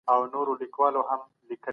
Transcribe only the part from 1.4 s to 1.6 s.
دي.